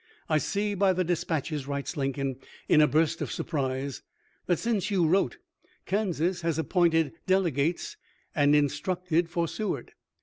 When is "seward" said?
9.47-9.91